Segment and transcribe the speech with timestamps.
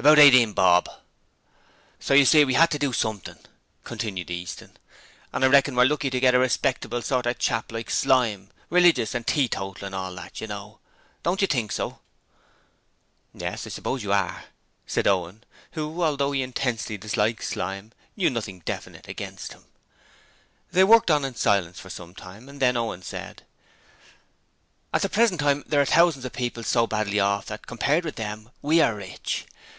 [0.00, 0.88] 'About eighteen bob.'
[1.98, 3.44] 'So you see we had to do something,'
[3.82, 4.76] continued Easton;
[5.32, 9.12] 'and I reckon we're lucky to get a respectable sort of chap like Slyme, religious
[9.12, 10.78] and teetotal and all that, you know.
[11.24, 11.98] Don't you think so?'
[13.34, 14.44] 'Yes, I suppose you are,'
[14.86, 15.42] said Owen,
[15.72, 19.64] who, although he intensely disliked Slyme, knew nothing definite against him.
[20.70, 23.42] They worked in silence for some time, and then Owen said:
[24.94, 28.14] 'At the present time there are thousands of people so badly off that, compared with
[28.14, 29.46] them, WE are RICH.